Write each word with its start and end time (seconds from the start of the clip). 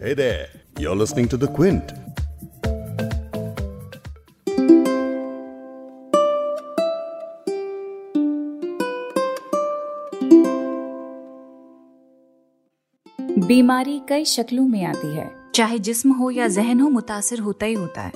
Hey 0.00 0.14
there, 0.14 0.48
you're 0.78 0.94
listening 0.94 1.26
to 1.28 1.36
The 1.36 1.48
Quint. 1.48 1.92
बीमारी 13.48 14.00
कई 14.08 14.24
शक्लों 14.24 14.66
में 14.68 14.84
आती 14.84 15.14
है 15.16 15.30
चाहे 15.54 15.78
जिस्म 15.78 16.12
हो 16.12 16.30
या 16.30 16.48
जहन 16.48 16.80
हो 16.80 16.88
मुतासर 16.88 17.38
होता 17.38 17.66
ही 17.66 17.74
होता 17.74 18.02
है 18.02 18.12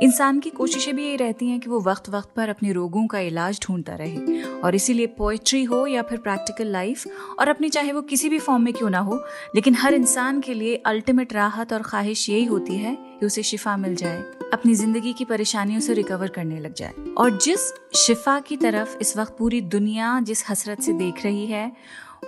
इंसान 0.00 0.40
की 0.40 0.50
कोशिशें 0.50 0.94
भी 0.96 1.04
यही 1.04 1.16
रहती 1.16 1.48
हैं 1.48 1.58
कि 1.60 1.70
वो 1.70 1.80
वक्त 1.80 2.08
वक्त 2.08 2.30
पर 2.36 2.48
अपने 2.48 2.72
रोगों 2.72 3.06
का 3.06 3.18
इलाज 3.20 3.60
ढूंढता 3.62 3.94
रहे। 3.94 4.42
और 4.60 4.74
इसीलिए 4.74 5.06
पोइट्री 5.18 5.62
हो 5.64 5.86
या 5.86 6.02
फिर 6.02 6.18
प्रैक्टिकल 6.18 6.66
लाइफ 6.66 7.06
और 7.38 7.48
अपनी 7.48 7.68
चाहे 7.68 7.92
वो 7.92 8.02
किसी 8.02 8.28
भी 8.28 8.38
फॉर्म 8.38 8.62
में 8.62 8.72
क्यों 8.74 8.90
ना 8.90 8.98
हो, 8.98 9.22
लेकिन 9.54 9.74
हर 9.74 9.94
इंसान 9.94 10.40
के 10.40 10.54
लिए 10.54 10.76
अल्टीमेट 10.86 11.32
राहत 11.32 11.72
और 11.72 11.82
ख्वाहिश 11.82 12.28
यही 12.28 12.44
होती 12.44 12.76
है 12.76 12.94
कि 13.20 13.26
उसे 13.26 13.42
शिफा 13.42 13.76
मिल 13.76 13.94
जाए, 13.94 14.22
अपनी 14.52 14.74
ज़िंदगी 14.74 15.12
की 15.12 15.24
परेशानियों 15.24 15.80
से 15.80 15.94
रिकवर 15.94 16.28
करने 16.28 16.60
लग 16.60 16.74
जाए। 16.74 16.92
और 17.18 17.38
जिस 17.38 17.72
शिफा 17.96 18.38
की 18.40 18.56
तरफ़ 18.56 18.96
इस 18.98 19.16
वक्त 19.16 19.36
पूरी 19.38 19.60
दुनिया 19.60 20.20
जिस 20.20 20.48
हसरत 20.48 20.80
से 20.80 20.92
देख 20.92 21.24
रही 21.24 21.46
है, 21.46 21.70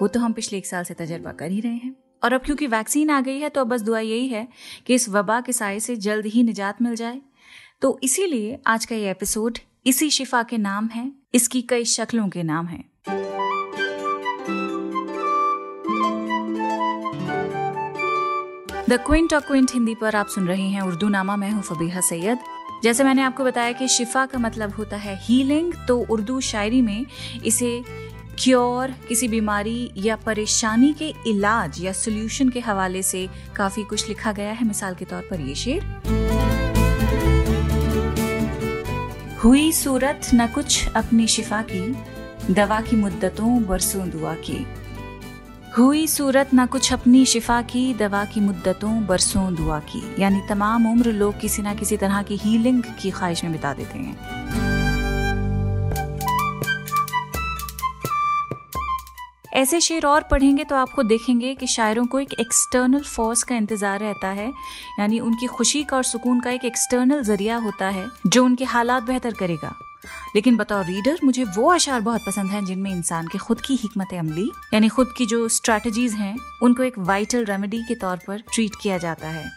वो 0.03 0.09
तो 0.09 0.21
हम 0.21 0.33
पिछले 0.33 0.59
एक 0.59 0.67
साल 0.67 0.85
से 0.85 0.95
तजर्बा 0.95 1.33
कर 1.33 1.51
ही 1.51 1.61
रहे 1.61 1.73
हैं। 1.73 1.95
और 2.25 2.33
अब 2.33 2.41
क्योंकि 2.41 2.67
वैक्सीन 2.67 3.11
आ 3.11 3.21
गई 3.21 3.39
है 3.39 3.49
तो 3.49 3.61
अब 3.61 3.69
बस 3.69 3.81
दुआ 3.81 4.01
यही 4.01 4.29
है 4.29 4.47
कि 4.87 4.95
इस 4.95 5.09
वबा 5.09 5.41
के 5.41 5.53
साय 5.53 5.81
से 5.81 5.97
जल्द 5.99 6.27
ही 6.27 6.43
निजात 6.43 6.83
मिल 6.83 6.95
जाए। 6.95 7.21
तो 7.83 7.99
इसीलिए 8.03 8.59
आज 8.67 8.85
का 8.85 8.97
ये 8.97 9.11
एपिसोड 9.11 9.59
इसी 9.87 10.11
शिफा 10.11 10.43
के 10.43 10.59
नाम 10.59 10.87
है, 10.89 11.11
इसकी 11.35 11.63
कई 11.63 11.85
शक्लों 11.87 12.29
के 12.29 12.43
नाम 12.43 12.67
है। 12.67 12.85
द 18.89 18.99
क्विंट 19.07 19.35
और 19.35 19.41
क्विंट 19.41 19.71
हिंदी 19.75 19.95
पर 19.95 20.17
आप 20.17 20.27
सुन 20.29 20.47
रहे 20.49 20.69
हैं 20.69 20.83
उर्दू 20.83 21.09
नामा, 21.09 21.37
मैं 21.37 21.51
हूँ 21.51 21.63
फबीहा 21.63 22.01
सैयद। 22.01 22.39
जैसे 22.83 23.05
मैंने 23.05 23.23
आपको 23.23 23.45
बताया 23.45 23.73
कि 23.73 23.89
शिफा 23.89 24.25
का 24.27 24.39
मतलब 24.39 24.71
होता 24.71 24.97
है 24.97 25.17
हीलिंग 25.23 25.73
तो 25.89 25.99
उर्दू 26.11 26.41
शायरी 26.43 26.81
में 26.83 27.05
इसे 27.45 27.71
क्योर 28.39 28.91
किसी 29.09 29.29
बीमारी 29.29 29.91
या 29.97 30.17
परेशानी 30.17 30.93
के 30.93 31.15
इलाज 31.27 31.81
या 31.81 31.93
सोल्यूशन 31.93 32.49
के 32.49 32.61
हवाले 32.61 33.03
से 33.03 33.29
काफ़ी 33.57 33.85
कुछ 33.85 34.09
लिखा 34.09 34.33
गया 34.33 34.53
है। 34.53 34.67
मिसाल 34.67 34.95
के 34.95 35.05
तौर 35.05 35.23
पर 35.31 35.41
ये 35.41 35.55
शेर। 35.55 35.85
हुई 39.45 39.73
सूरत 39.73 40.21
न 40.35 40.47
कुछ 40.47 40.89
अपनी 40.89 41.27
शिफा 41.27 41.63
की, 41.63 41.97
दवा 42.51 42.81
की 42.81 42.97
मुद्दतों 42.97 43.65
बरसों 43.65 44.11
दुआ 44.11 44.35
की। 44.35 44.67
हुई 45.79 46.07
सूरत 46.07 46.51
न 46.55 46.67
कुछ 46.67 46.93
अपनी 46.93 47.25
शिफा 47.27 47.63
की, 47.63 47.95
दवा 47.95 48.25
की 48.25 48.41
मुद्दतों 48.41 49.07
बरसों 49.07 49.55
दुआ 49.55 49.79
की। 49.79 50.23
यानी 50.23 50.43
तमाम 50.49 50.93
उम्र 50.93 51.13
लोग 51.13 51.41
किसी 51.41 51.63
ना 51.63 51.75
किसी 51.75 51.97
तरह 51.97 52.23
की 52.23 52.37
हीलिंग 52.37 52.83
की 52.83 53.11
ख्वाहिश 53.11 53.45
में 53.45 53.53
बिता 53.53 53.75
देते 53.75 53.99
हैं। 53.99 54.64
ऐसे 59.55 59.81
शेर 59.81 60.07
और 60.07 60.23
पढ़ेंगे 60.23 60.65
तो 60.65 60.77
आपको 60.77 61.03
देखेंगे 61.03 61.55
कि 61.55 61.67
शायरों 61.67 62.05
को 62.07 62.21
एक 62.21 62.33
एक्सटर्नल 62.41 63.01
फोर्स 63.01 63.43
का 63.43 63.57
इंतज़ार 63.57 64.01
रहता 64.01 64.29
है, 64.29 64.53
यानी 65.01 65.21
उनकी 65.21 65.47
खुशी 65.47 65.83
का 65.83 65.97
और 65.97 66.05
सुकून 66.05 66.41
का 66.41 66.51
एक 66.51 66.65
एक्सटर्नल 66.65 67.23
ज़रिया 67.23 67.57
होता 67.57 67.89
है, 67.89 68.07
जो 68.27 68.45
उनके 68.45 68.65
हालात 68.65 69.03
बेहतर 69.03 69.35
करेगा। 69.35 69.75
लेकिन 70.37 70.57
बताओ 70.57 70.83
रीडर 70.83 71.19
मुझे 71.25 71.45
वो 71.47 71.71
अशार 71.73 72.01
बहुत 72.01 72.21
पसंद 72.27 72.51
हैं 72.51 72.65
जिनमें 72.65 72.91
इंसान 72.91 73.29
के 73.29 73.39
खुद 73.39 73.61
की 73.61 73.75
हिकमत 73.75 74.15
अमली, 74.15 74.51
यानी 74.75 74.89
खुद 74.89 75.15
की 75.19 75.27
जो 75.27 75.47
स्ट्रेटजीज 75.49 76.15
हैं, 76.15 76.37
उनको 76.63 76.83
एक 76.83 76.99
वाइटल 77.01 77.45
रेमेडी 77.45 77.83
के 77.83 77.95
तौर 77.95 78.19
पर 78.27 78.43
ट्रीट 78.55 78.73
किया 78.83 78.99
जाता 78.99 79.29
है। 79.29 79.51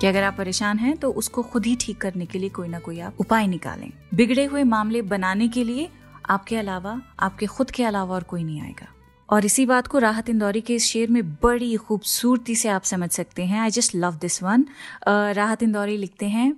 कि 0.00 0.06
अगर 0.06 0.22
आप 0.22 0.34
परेशान 0.38 0.78
हैं 0.78 0.96
तो 0.96 1.10
उसको 1.12 1.42
खुद 1.42 1.66
ही 1.66 1.74
ठीक 1.76 2.00
करने 2.00 2.26
के 2.26 2.38
लिए 2.38 2.48
कोई 2.50 2.68
ना 2.68 2.78
कोई 2.78 3.00
आप 3.00 3.16
उपाय 3.20 3.46
निकालें। 3.46 3.90
बिगड़े 4.14 4.44
हुए 4.44 4.62
मामले 4.64 5.02
बनाने 5.04 5.48
के 5.48 5.64
लिए 5.64 5.88
आपके 6.30 6.56
अलावा 6.56 7.00
आपके 7.20 7.46
खुद 7.46 7.70
के 7.70 7.84
अलावा 7.84 8.14
और 8.14 8.22
कोई 8.22 8.44
नहीं 8.44 8.60
आएगा। 8.60 8.86
और 9.28 9.44
इसी 9.44 9.66
बात 9.66 9.86
को 9.86 9.98
राहत 9.98 10.28
इंदौरी 10.28 10.60
के 10.60 10.74
इस 10.74 10.84
शेर 10.84 11.10
में 11.10 11.32
बड़ी 11.32 11.74
खूबसूरती 11.76 12.54
से 12.56 12.68
आप 12.68 12.82
समझ 12.82 13.10
सकते 13.10 13.44
हैं। 13.44 13.60
I 13.60 13.70
just 13.70 13.94
love 13.94 14.14
this 14.14 14.42
one 14.42 14.66
Rahat 15.08 15.62
Indori 15.62 15.96
लिखते 15.96 16.28
हैं, 16.28 16.54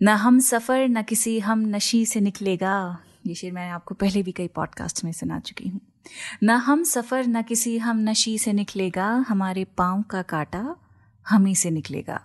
न 0.00 0.08
हम 0.08 0.38
सफ़र, 0.40 0.88
न 0.88 1.02
किसी 1.02 1.38
हम 1.38 1.60
नशी 1.66 2.04
से 2.06 2.20
निकलेगा। 2.20 2.98
ये 3.26 3.34
शेर 3.34 3.52
मैंने 3.52 3.70
आपको 3.70 3.94
पहले 3.94 4.22
भी 4.22 4.32
कई 4.32 4.48
पॉडकास्ट 4.48 5.04
में 5.04 5.12
सुना 5.12 5.38
चुकी 5.40 5.68
हूँ। 5.68 5.80
न 6.42 6.50
हम 6.50 6.82
सफ़र, 6.84 7.26
न 7.26 7.42
किसी 7.42 7.76
हम 7.78 7.98
नशी 8.08 8.38
से 8.38 8.52
निकलेगा, 8.52 9.06
हमारे 9.28 9.64
पाँव 9.64 10.02
का 10.02 10.22
काटा 10.22 10.76
हम 11.26 11.46
ही 11.46 11.54
से 11.54 11.70
निकलेगा। 11.70 12.20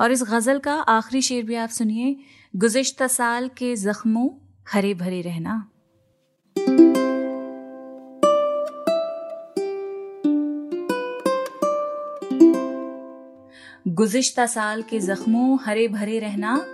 और 0.00 0.12
इस 0.12 0.22
गज़ल 0.22 0.58
का 0.58 0.74
आखिरी 0.74 1.22
शेर 1.22 1.44
भी 1.44 1.54
आप 1.54 1.68
सुनिए 1.68 2.16
गुज्त 2.56 3.02
साल 3.02 3.48
के 3.48 3.74
जख्मों, 3.76 4.28
हरे 4.72 4.94
भरे 4.94 5.20
रहना। 5.22 5.68
गुज्त 13.88 14.40
साल 14.40 14.82
के 14.82 14.98
जख्मों 15.00 15.58
हरे 15.64 15.88
भरे 15.88 16.18
रहना, 16.18 16.66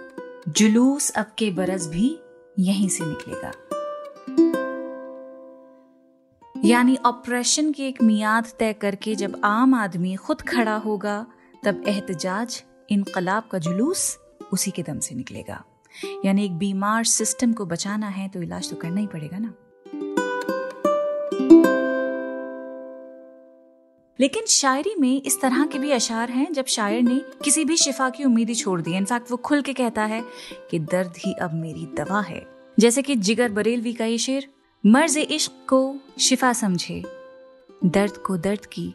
जुलूस 0.48 1.10
अब 1.10 1.26
के 1.38 1.50
बरस 1.50 1.86
भी 1.86 2.18
यहीं 2.58 2.88
से 2.88 3.04
निकलेगा। 3.04 3.52
यानी 6.64 6.96
ऑपरेशन 6.96 7.72
की 7.72 7.82
एक 7.82 8.02
मियाद 8.02 8.46
तय 8.58 8.72
करके 8.72 9.14
जब 9.14 9.40
आम 9.44 9.74
आदमी 9.74 10.14
खुद 10.14 10.40
खड़ा 10.40 10.76
होगा, 10.76 11.26
तब 11.64 11.84
एहतजाज 11.88 12.62
इनकलाब 12.90 13.48
का 13.52 13.58
जुलूस 13.58 14.18
उसी 14.52 14.70
के 14.70 14.82
दम 14.82 14.98
से 14.98 15.14
निकलेगा। 15.14 15.64
यानी 16.24 16.44
एक 16.44 16.58
बीमार 16.58 17.04
सिस्टम 17.04 17.52
को 17.52 17.66
बचाना 17.66 18.08
है 18.08 18.28
तो 18.28 18.42
इलाज 18.42 18.70
तो 18.70 18.76
करना 18.76 19.00
ही 19.00 19.06
पड़ेगा 19.06 19.38
ना। 19.38 19.54
लेकिन 24.20 24.46
शायरी 24.46 24.94
में 24.98 25.22
इस 25.22 25.40
तरह 25.40 25.66
के 25.66 25.78
भी 25.78 25.90
अशार 25.90 26.30
हैं 26.30 26.52
जब 26.52 26.66
शायर 26.66 27.02
ने 27.02 27.20
किसी 27.44 27.64
भी 27.64 27.76
शिफा 27.76 28.10
की 28.10 28.24
उम्मीद 28.24 28.48
ही 28.48 28.54
छोड़ 28.54 28.80
दी। 28.80 28.92
इनफैक्ट 28.92 29.30
वो 29.30 29.36
खुल 29.36 29.62
के 29.62 29.72
कहता 29.72 30.04
है 30.04 30.22
कि 30.70 30.78
दर्द 30.78 31.12
ही 31.18 31.32
अब 31.32 31.54
मेरी 31.54 31.86
दवा 31.96 32.20
है। 32.20 32.46
जैसे 32.78 33.02
कि 33.02 33.16
जिगर 33.16 33.48
बरेलवी 33.48 33.92
का 33.92 34.04
ये 34.04 34.18
शेर, 34.18 34.48
मर्ज 34.86 35.18
इश्क 35.18 35.52
को 35.68 35.96
शिफा 36.20 36.52
समझे, 36.52 37.02
दर्द 37.84 38.16
को 38.16 38.36
दर्द 38.36 38.66
की 38.66 38.94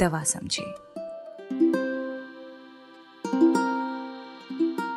दवा 0.00 0.22
समझे। 0.22 0.64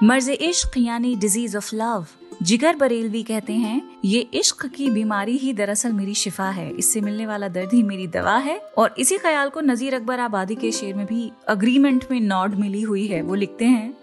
मर्ज 0.04 0.30
इश्क 0.30 0.72
यानी 0.78 1.16
डिज़ीज़ 1.16 1.58
ऑफ़ 1.58 1.76
लव 1.76 2.06
जिगर 2.44 2.75
बरेलवी 2.75 3.22
कहते 3.24 3.53
हैं, 3.53 3.81
ये 4.06 4.20
इश्क 4.34 4.66
की 4.66 4.90
बीमारी 4.90 5.38
ही 5.38 5.53
दरअसल 5.53 5.94
मेरी 5.94 6.14
शिफा 6.14 6.50
है। 6.50 6.70
इससे 6.72 7.02
मिलने 7.02 7.25
वाला 7.25 7.48
दर्द 7.48 7.74
ही 7.74 7.81
मेरी 7.84 8.08
दवा 8.08 8.38
है 8.38 8.58
और 8.78 8.96
इसी 8.98 9.18
ख्याल 9.18 9.50
को 9.50 9.62
नजीर 9.62 9.96
अकबर 9.96 10.20
आबादी 10.20 10.56
के 10.56 10.72
शेर 10.72 10.94
में 10.96 11.06
भी 11.06 11.31
अग्रीमेंट 11.48 12.06
में 12.12 12.20
नॉड 12.20 12.56
मिली 12.56 12.81
हुई 12.81 13.08
है। 13.08 13.22
वो 13.22 13.36
लिखते 13.36 13.66
हैं, 13.66 13.98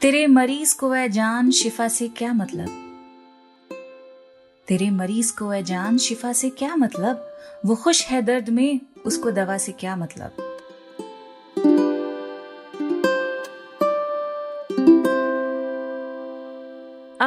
तेरे 0.00 0.26
मरीज़ 0.26 0.76
को 0.76 0.90
है 0.90 1.08
जान 1.08 1.50
शिफा 1.50 1.88
से 1.88 2.08
क्या 2.08 2.32
मतलब? 2.32 2.84
तेरे 4.68 4.90
मरीज़ 4.90 5.32
को 5.36 5.48
है 5.48 5.62
जान 5.62 5.98
शिफा 5.98 6.32
से 6.32 6.50
क्या 6.50 6.76
मतलब? 6.76 7.28
वो 7.66 7.74
खुश 7.74 8.06
है 8.06 8.22
दर्द 8.22 8.48
में, 8.48 8.80
उसको 9.06 9.30
दवा 9.30 9.58
से 9.58 9.72
क्या 9.72 9.96
मतलब? 9.96 10.47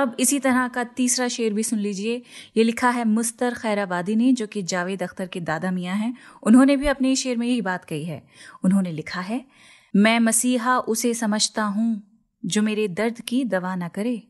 अब 0.01 0.15
इसी 0.19 0.39
तरह 0.39 0.67
का 0.67 0.83
तीसरा 0.83 1.27
शेर 1.27 1.53
भी 1.53 1.63
सुन 1.63 1.79
लीजिए। 1.79 2.21
ये 2.57 2.63
लिखा 2.63 2.89
है 2.89 3.05
मुस्तर 3.05 3.53
खैराबादी 3.53 4.15
ने, 4.15 4.33
जो 4.33 4.47
कि 4.47 4.61
जावेद 4.63 5.03
अख्तर 5.03 5.27
के 5.27 5.39
दादा 5.39 5.71
मियाँ 5.71 5.95
हैं। 5.95 6.17
उन्होंने 6.43 6.77
भी 6.77 6.87
अपने 6.87 7.15
शेर 7.15 7.37
में 7.37 7.47
यही 7.47 7.61
बात 7.61 7.85
कही 7.85 8.05
है। 8.05 8.23
उन्होंने 8.63 8.91
लिखा 8.91 9.21
है, 9.21 9.45
मैं 9.95 10.19
मसीहा 10.19 10.79
उसे 10.79 11.13
समझता 11.13 11.63
हूँ, 11.63 12.01
जो 12.45 12.61
मेरे 12.61 12.87
दर्द 12.87 13.21
की 13.21 13.43
दवा 13.45 13.75
ना 13.75 13.87
करे। 13.87 14.21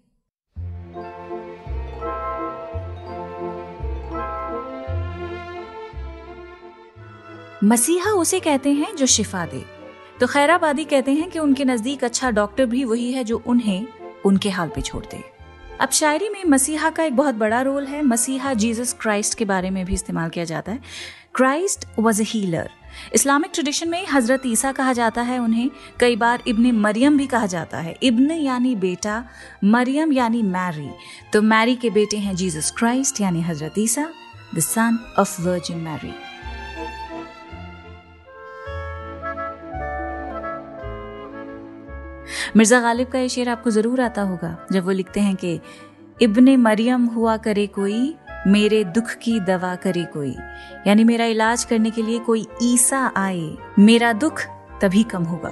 मसीहा 7.63 8.12
उसे 8.12 8.40
कहते 8.40 8.72
हैं 8.72 8.95
जो 8.95 9.06
शिफा 9.06 9.45
दे। 9.45 9.63
तो 10.19 10.28
खैराबादी 10.28 10.84
कहते 10.86 11.12
हैं 11.12 11.30
कि 11.30 11.40
उनके 11.40 11.66
नज़दीक 11.66 12.04
अच्छा 12.04 12.31
डॉक्टर 12.31 12.66
भी 12.66 12.84
वही 12.84 13.12
है 13.12 13.24
जो 13.24 13.44
उन्हें 13.48 13.88
उनके 14.25 14.50
हाल 14.50 14.69
पे 14.69 14.81
छोड़ 14.81 15.06
दे। 15.06 15.31
अब 15.81 15.89
शायरी 15.89 16.30
में 16.30 16.44
मसीहा 16.45 16.89
का 16.89 17.04
एक 17.04 17.16
बहुत 17.16 17.36
बड़ा 17.36 17.62
रोल 17.62 17.86
है। 17.86 18.01
मसीहा 18.01 18.54
जीसस 18.54 18.94
क्राइस्ट 19.01 19.38
के 19.38 19.45
बारे 19.45 19.69
में 19.69 19.86
भी 19.86 19.94
इस्तेमाल 19.94 20.30
किया 20.30 20.45
जाता 20.45 20.72
है। 20.72 20.80
Christ 21.36 21.86
was 22.00 22.22
a 22.22 22.25
healer. 22.25 22.69
Islamic 23.16 23.51
tradition 23.54 23.89
में 23.89 24.07
हज़रत 24.07 24.42
ईसा 24.45 24.72
कहा 24.72 24.94
जाता 24.94 25.22
है, 25.22 25.39
उन्हें 25.39 25.69
कई 26.00 26.16
बार 26.16 26.44
इब्न 26.48 26.72
मरियम 26.72 27.18
भी 27.18 27.28
कहा 27.28 27.45
जाता 27.45 27.78
है। 27.78 27.95
इब्न 28.04 28.31
यानी 28.31 28.75
बेटा, 28.75 29.25
मरियम 29.63 30.13
यानी 30.13 30.44
मैरी। 30.44 30.89
तो 31.33 31.42
मैरी 31.42 31.75
के 31.75 31.89
बेटे 31.89 32.18
हैं 32.18 32.36
जीसस 32.36 32.74
क्राइस्ट 32.78 33.22
यानी 33.22 33.42
हज़रत 33.42 33.74
ईसा, 33.78 34.10
the 34.56 34.60
son 34.60 35.13
of 35.19 35.42
virgin 35.42 35.78
Mary. 35.78 36.31
Mirza 42.57 42.81
Ghalib 42.81 43.07
का 43.07 43.19
ये 43.19 43.30
शेर 43.30 43.50
आपको 43.50 43.69
ज़रूर 43.71 44.01
आता 44.01 44.21
होगा, 44.21 44.68
जब 44.71 44.86
वो 44.86 44.92
लिखते 44.92 45.19
हैं 45.19 45.36
कि, 45.36 45.59
इब्ने 46.21 46.57
मरियम 46.57 47.06
हुआ 47.06 47.38
करे 47.38 47.68
कोई, 47.68 48.15
मेरे 48.48 48.83
दुख 48.83 49.12
की 49.24 49.39
दवा 49.39 49.75
करे 49.75 50.03
कोई। 50.03 50.36
यानी 50.88 51.03
मेरा 51.03 51.25
इलाज 51.25 51.63
करने 51.63 51.92
के 51.92 52.01
लिए 52.01 52.19
कोई 52.19 52.48
ईसा 52.63 53.13
आए, 53.18 53.57
मेरा 53.80 54.13
दुख 54.13 54.42
तभी 54.81 55.03
कम 55.03 55.24
होगा। 55.24 55.51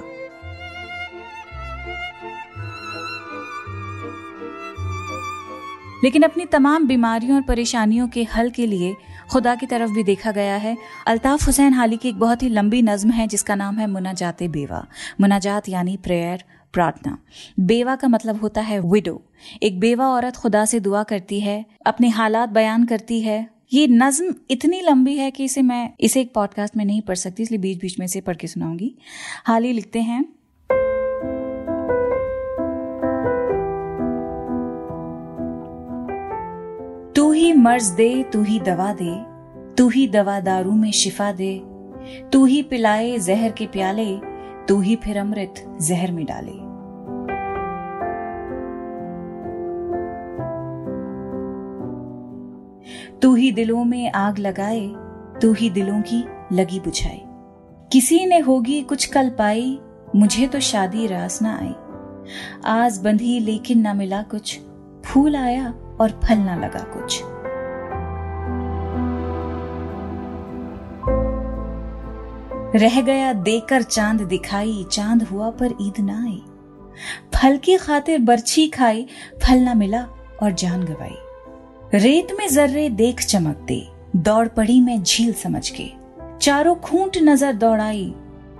लेकिन 6.04 6.22
अपनी 6.22 6.44
तमाम 6.44 6.86
बीमारियों 6.86 7.36
और 7.36 7.42
परेशानियों 7.42 8.08
के 8.08 8.22
हल 8.24 8.50
के 8.50 8.66
लिए 8.66 8.96
खुदा 9.30 9.54
की 9.54 9.66
तरफ़ 9.66 9.90
भी 9.90 10.02
देखा 10.02 10.30
गया 10.32 10.56
है। 10.56 10.76
अल्ताफ 11.06 11.46
हुसैन 11.46 11.72
हाली 11.72 11.96
की 11.96 12.08
एक 12.08 12.18
बहुत 12.18 12.42
ही 12.42 12.48
लंबी 12.48 12.82
नज्म 12.82 13.10
है, 13.10 13.26
जिसका 13.26 13.54
नाम 13.54 13.78
है 13.78 13.86
मुनाजात 13.86 14.42
बेवा। 14.42 14.86
मुनाजात 15.20 15.68
यानी 15.68 15.96
प्रेयर 15.96 16.44
प्रार्थना। 16.72 17.18
बेवा 17.60 17.96
का 17.96 18.08
मतलब 18.08 18.40
होता 18.40 18.60
है 18.60 18.80
विडो 18.80 19.22
एक 19.62 19.80
बेवा 19.80 20.08
औरत 20.08 20.36
खुदा 20.36 20.64
से 20.64 20.80
दुआ 20.80 21.02
करती 21.02 21.40
है, 21.40 21.64
अपने 21.86 22.08
हालात 22.08 22.48
बयान 22.48 22.84
करती 22.84 23.20
है। 23.20 23.48
ये 23.72 23.86
नज्म 23.86 24.34
इतनी 24.50 24.80
लंबी 24.80 25.16
है 25.16 25.30
कि 25.30 25.44
इसे 25.44 25.62
मैं, 25.62 25.90
इसे 26.00 26.20
एक 26.20 26.34
पॉडकास्ट 26.34 26.76
में 26.76 26.84
नहीं 26.84 27.02
पढ़ 27.02 27.14
सकती, 27.14 27.42
इसलिए 27.42 27.60
बीच 27.60 27.80
बीच 27.80 27.98
में 27.98 28.06
से 28.06 28.20
पढ़ 28.20 28.36
के 28.36 28.46
सुनाऊँगी। 28.46 28.94
हाल 29.44 29.64
ही 29.64 29.72
लिखते 29.72 30.00
हैं 30.00 30.39
ही 37.40 37.52
मर्ज 37.52 37.86
दे 37.86 38.22
तू 38.22 38.42
ही 38.42 38.60
दवा 38.60 38.92
दे 38.92 39.12
तू 39.74 39.88
ही 39.88 40.06
दवा 40.08 40.40
दारू 40.40 40.72
में 40.72 40.90
शिफा 40.92 41.32
दे 41.32 41.62
तू 42.32 42.44
ही 42.44 42.62
पिलाए 42.62 43.18
जहर 43.18 43.52
के 43.52 43.66
प्याले 43.66 44.16
तू 44.68 44.80
ही 44.80 44.96
फिर 44.96 45.18
अमृत 45.18 45.78
जहर 45.80 46.12
में 46.12 46.24
डाले। 46.26 46.58
तू 53.22 53.34
ही 53.34 53.50
दिलों 53.52 53.84
में 53.84 54.12
आग 54.12 54.38
लगाए 54.38 54.86
तू 55.42 55.52
ही 55.52 55.70
दिलों 55.70 56.00
की 56.02 56.24
लगी 56.52 56.80
बुझाए। 56.80 57.20
किसी 57.92 58.26
ने 58.26 58.38
होगी 58.38 58.82
कुछ 58.82 59.04
कल 59.06 59.30
पाई, 59.30 59.78
मुझे 60.16 60.46
तो 60.46 60.60
शादी 60.60 61.06
रास 61.06 61.42
ना 61.42 61.56
आई। 61.56 61.74
आज 62.66 62.98
बंधी 62.98 63.38
लेकिन 63.40 63.80
ना 63.80 63.94
मिला 63.94 64.22
कुछ, 64.22 64.60
फूल 65.04 65.36
आया 65.36 65.74
और 66.00 66.20
फल 66.24 66.38
ना 66.38 66.56
लगा 66.56 66.84
कुछ। 66.96 67.22
रह 72.76 73.00
गया 73.00 73.32
देकर 73.32 73.82
चाँद 73.82 74.20
दिखाई, 74.20 74.84
चाँद 74.92 75.22
हुआ 75.22 75.50
पर 75.50 75.66
ईद 75.66 76.00
ना 76.00 76.24
आई। 76.24 76.42
फल 77.34 77.56
की 77.56 77.76
खातिर 77.76 78.18
बर्छी 78.18 78.68
खाई, 78.68 79.06
फल 79.42 79.58
ना 79.58 79.74
मिला 79.74 80.02
और 80.42 80.52
जान 80.52 80.84
गवाई। 80.84 81.16
रेत 81.98 82.28
में 82.38 82.48
जर्रे 82.48 82.88
देख 82.88 83.20
चमकते, 83.20 83.88
दौड़ 84.16 84.48
पड़ी 84.48 84.80
मैं 84.80 85.02
झील 85.02 85.32
समझ 85.32 85.70
के। 85.70 85.90
चारों 86.40 86.74
खूंट 86.74 87.18
नज़र 87.18 87.52
दौड़ाई, 87.52 88.14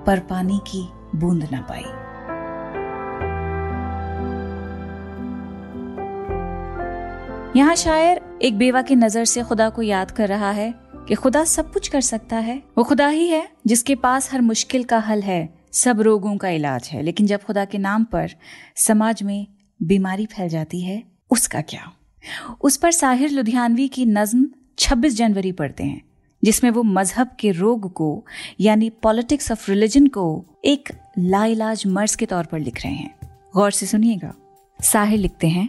पर 0.06 0.18
पानी 0.18 0.60
की 0.66 0.88
बूंद 1.18 1.48
ना 1.52 1.60
पाई। 1.60 1.84
यहाँ 7.56 7.74
शायर 7.74 8.20
एक 8.42 8.58
बेवा 8.58 8.82
की 8.82 8.96
नज़र 8.96 9.24
से 9.24 9.42
खुदा 9.42 9.70
को 9.70 9.82
याद 9.82 10.10
कर 10.10 10.28
रहा 10.28 10.50
है। 10.50 10.89
कि 11.10 11.16
खुदा 11.16 11.44
सब 11.44 11.72
कुछ 11.72 11.88
कर 11.88 12.00
सकता 12.00 12.36
है। 12.36 12.62
वो 12.78 12.84
खुदा 12.84 13.08
ही 13.08 13.28
है, 13.28 13.48
जिसके 13.66 13.94
पास 13.94 14.32
हर 14.32 14.40
मुश्किल 14.40 14.84
का 14.84 14.98
हल 14.98 15.22
है, 15.22 15.54
सब 15.72 16.00
रोगों 16.00 16.36
का 16.36 16.48
इलाज 16.48 16.88
है। 16.92 17.02
लेकिन 17.02 17.26
जब 17.26 17.42
खुदा 17.42 17.64
के 17.64 17.78
नाम 17.78 18.04
पर 18.04 18.30
समाज 18.76 19.22
में 19.22 19.46
बीमारी 19.82 20.26
फैल 20.26 20.48
जाती 20.48 20.80
है, 20.80 21.02
उसका 21.30 21.60
क्या? 21.60 21.92
उस 22.60 22.76
पर 22.76 22.92
साहिर 22.92 23.30
लुधियानवी 23.30 23.88
की 23.88 24.06
नज्म 24.06 24.50
26 24.78 25.16
जनवरी 25.16 25.52
पढ़ते 25.52 25.84
हैं, 25.84 26.02
जिसमें 26.44 26.70
वो 26.70 26.82
मज़हब 26.82 27.30
के 27.40 27.50
रोग 27.50 27.92
को, 27.92 28.26
यानी 28.60 28.90
पॉलिटिक्स 28.90 29.52
ऑफ़ 29.52 29.70
रिलीजन 29.70 30.06
को, 30.06 30.44
एक 30.64 30.88
लाइलाज 31.18 31.86
मर्ज 31.86 32.14
के 32.14 32.26
तौर 32.26 32.44
पर 32.44 32.58
लिख 32.58 32.84
रहे 32.84 32.94
हैं। 32.94 33.14
गौर 33.54 33.70
से 33.70 33.86
सुनिएगा। 33.86 34.34
साहिर 34.82 35.18
लिखते 35.18 35.48
हैं 35.48 35.68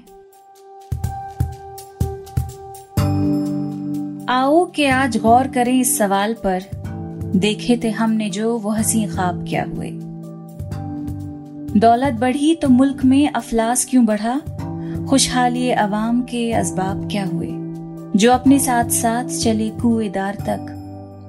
आओ 4.31 4.71
के 4.75 4.87
आज 4.87 5.17
गौर 5.17 5.47
करें 5.47 5.79
इस 5.79 5.97
सवाल 5.97 6.33
पर। 6.33 6.63
देखे 7.35 7.79
थे 7.83 7.89
हमने 7.89 8.29
जो 8.29 8.57
वो 8.57 8.69
हसी 8.69 9.05
ख्वाब 9.05 9.45
क्या 9.49 9.63
हुए। 9.63 9.89
दौलत 11.79 12.13
बढ़ी 12.13 12.55
तो 12.55 12.69
मुल्क 12.69 13.05
में 13.05 13.31
अफलास 13.31 13.85
क्यों 13.85 14.05
बढ़ा? 14.05 14.41
खुशहाली 15.09 15.71
अवाम 15.71 16.21
के 16.21 16.53
असबाब 16.53 17.09
क्या 17.11 17.25
हुए? 17.25 17.47
जो 18.15 18.31
अपने 18.31 18.59
साथ 18.59 18.83
साथ 18.83 19.25
चले 19.25 19.69
कुएदार 19.69 20.35
तक, 20.35 20.77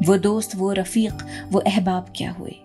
वो 0.07 0.19
दोस्त, 0.19 0.57
वो 0.57 0.73
रफीक, 0.73 1.15
वो 1.53 1.59
अहबाब 1.59 2.07
क्या 2.17 2.31
हुए? 2.31 2.61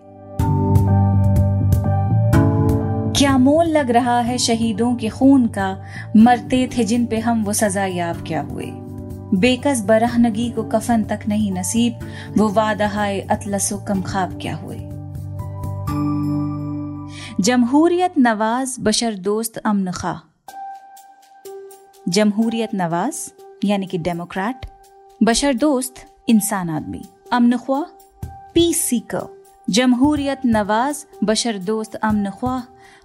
क्या 3.18 3.38
मोल 3.38 3.66
लग 3.66 3.90
रहा 3.90 4.20
है 4.20 4.38
शहीदों 4.38 4.94
के 4.94 5.08
खून 5.08 5.46
का? 5.46 5.82
मरते 6.16 6.70
थे 6.78 6.84
जिन 6.84 7.06
पे 7.06 7.18
हम, 7.18 7.44
वो 7.44 7.52
सजा 7.52 7.84
याब 7.84 8.24
क्या 8.26 8.40
हुए? 8.40 8.72
बेकस 9.34 9.80
बरहनगी 9.80 10.50
को 10.50 10.62
कफन 10.62 11.04
तक 11.04 11.20
नहीं 11.28 11.52
नसीब, 11.52 11.98
वो 12.38 12.48
वादहाय 12.48 13.20
अतलसो 13.20 13.78
कम 13.78 14.02
खाब 14.02 14.38
क्या 14.42 14.56
हुए? 14.56 14.78
जमहूरियत 17.40 18.14
नवाज़ 18.18 18.80
बशर 18.80 19.14
दोस्त 19.14 19.56
अमन 19.56 19.90
खा। 19.90 20.20
जमहूरियत 22.08 22.70
नवाज़, 22.74 23.30
यानी 23.64 23.86
कि 23.86 23.98
डेमोक्रेट, 23.98 24.66
बशर 25.22 25.54
दोस्त 25.54 25.94
इंसान 26.28 26.70
आदमी। 26.70 27.04
अमन 27.32 27.56
ख्वा, 27.56 27.86
पीस 28.24 28.82
सीकर 28.82 29.37
जमहूरियत 29.68 30.44
नवाज़ 30.46 31.04
बशर 31.24 31.56
दोस्त 31.62 31.94
अमन 31.94 32.30
ख्वा 32.30 32.52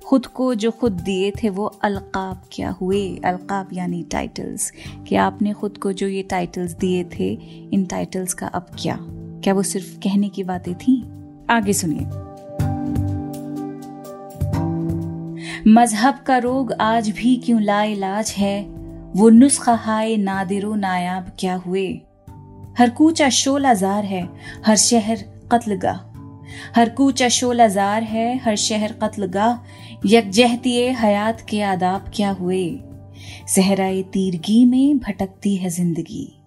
खुद 0.06 0.26
को 0.28 0.54
जो 0.56 0.70
खुद 0.72 0.92
दिए 1.02 1.32
थे 1.32 1.50
वो 1.50 1.66
अलकाब 1.84 2.44
क्या 2.52 2.70
हुए 2.72 3.02
अलकाब 3.26 3.70
यानी 3.74 4.02
टाइटल्स 4.12 4.72
कि 5.08 5.16
आपने 5.16 5.54
खुद 5.54 5.78
को 5.78 5.92
जो 5.92 6.08
ये 6.08 6.22
टाइटल्स 6.24 6.72
दिए 6.76 7.04
थे 7.14 7.32
इन 7.74 7.86
टाइटल्स 7.86 8.34
का 8.34 8.48
अब 8.50 8.68
क्या 8.80 8.98
क्या 9.44 9.54
वो 9.54 9.64
सिर्फ़ 9.64 9.98
कहने 10.00 10.30
की 10.30 10.44
बातें 10.44 10.74
थी 10.76 10.96
आगे 11.50 11.74
सुनिए 11.74 12.06
मज़हब 15.68 16.24
का 16.28 16.38
रोग 16.38 16.72
आज 16.82 17.10
भी 17.10 17.36
क्यों 17.46 17.62
लाइलाज 17.62 18.34
है 18.38 18.56
वो 19.16 19.30
नुस्खा 19.32 19.76
हाय 19.82 20.16
नादिरो 20.20 20.74
नायाब 20.78 21.32
क्या 21.40 21.56
हुए 21.58 21.88
हर 22.80 22.90
कूचा 22.90 23.30
शोलाजार 23.34 24.06
है 24.06 24.28
हर 24.66 24.76
शहर 24.78 25.30
कत्लगाह 25.52 26.13
हर 26.76 26.90
कूचा 26.90 27.30
शोलाजार 27.30 28.04
है, 28.04 28.38
हर 28.38 28.56
शहर 28.56 28.92
कत्लगाह 28.92 29.68
यकजहती 30.06 30.78
हयात 30.78 31.42
के 31.50 31.62
आदाब 31.62 32.12
क्या 32.16 32.30
हुए? 32.30 32.80
सहराए 33.48 34.02
तीरगी 34.02 34.66
में 34.66 34.98
भटकती 34.98 35.56
है 35.56 35.70
ज़िंदगी। 35.70 36.40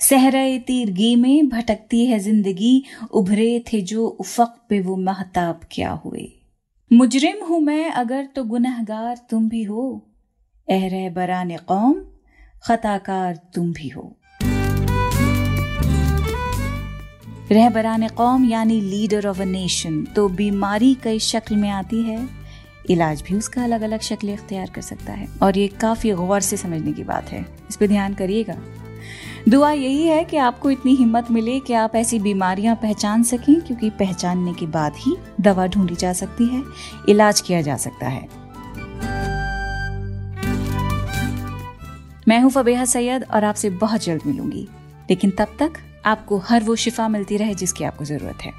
सहराए 0.00 0.58
तीरगी 0.58 1.16
में 1.16 1.48
भटकती 1.48 2.06
है 2.06 2.18
ज़िंदगी, 2.18 2.84
उभरे 3.12 3.64
थे 3.72 3.80
जो 3.80 4.06
उफक 4.06 4.54
पे 4.68 4.80
वो 4.80 4.96
महताब 4.96 5.60
क्या 5.70 5.90
हुए? 5.90 6.32
मुजरिम 6.92 7.44
हूँ 7.46 7.60
मैं, 7.60 7.90
अगर 7.90 8.24
तो 8.24 8.44
गुनहगार 8.44 9.16
तुम 9.30 9.48
भी 9.48 9.62
हो। 9.62 10.08
एहर 10.70 11.10
बरान 11.10 11.56
कौम, 11.56 11.94
खताकार 12.64 13.36
तुम 13.54 13.72
भी 13.72 13.88
हो। 13.88 14.16
रहबरान 17.50 18.08
कौम, 18.08 18.44
यानी 18.44 18.80
लीडर 18.80 19.26
ऑफ़ 19.26 19.40
अ 19.42 19.44
नेशन 19.44 20.04
तो 20.04 20.28
बीमारी 20.28 20.94
कई 20.94 21.18
शक्ल 21.18 21.56
में 21.56 21.70
आती 21.70 22.02
है। 22.02 22.28
इलाज 22.90 23.22
भी 23.22 23.34
उसका 23.34 23.62
अलग 23.64 23.82
अलग 23.82 24.00
शक्ल 24.00 24.28
इख्तियार 24.28 24.70
कर 24.70 24.80
सकता 24.80 25.12
है। 25.12 25.28
और 25.42 25.58
ये 25.58 25.66
काफ़ी 25.68 26.12
गौर 26.12 26.40
से 26.40 26.56
समझने 26.56 26.92
की 26.92 27.04
बात 27.04 27.28
है। 27.28 27.46
इस 27.68 27.76
पर 27.76 27.86
ध्यान 27.86 28.14
करिएगा। 28.14 28.56
दुआ 29.48 29.70
यही 29.72 30.06
है 30.06 30.24
कि 30.24 30.36
आपको 30.36 30.70
इतनी 30.70 30.94
हिम्मत 30.94 31.30
मिले 31.30 31.60
कि 31.60 31.72
आप 31.72 31.94
ऐसी 31.96 32.18
बीमारियाँ 32.18 32.76
पहचान 32.76 33.22
सकें, 33.22 33.60
क्योंकि 33.60 33.90
पहचानने 33.90 34.52
के 34.54 34.66
बाद 34.66 34.92
ही 34.96 35.16
दवा 35.40 35.66
ढूंढी 35.66 35.94
जा 35.94 36.12
सकती 36.12 36.46
है, 36.46 36.62
इलाज 37.08 37.40
किया 37.40 37.62
जा 37.62 37.76
सकता 37.76 38.08
है। 38.08 38.28
मैं 42.28 42.40
हूँ 42.40 42.50
फबेहा 42.50 42.84
सैयद 42.84 43.24
और 43.24 43.44
आपसे 43.44 43.70
बहुत 43.70 44.04
जल्द 44.04 44.22
मिलूँगी। 44.26 44.68
लेकिन 45.10 45.30
तब 45.30 45.56
तक 45.58 45.72
आपको 46.06 46.38
हर 46.38 46.62
वो 46.62 46.76
शिफा 46.76 47.08
मिलती 47.08 47.36
रहे 47.36 47.54
जिसकी 47.54 47.84
आपको 47.84 48.04
ज़रूरत 48.04 48.42
है। 48.42 48.52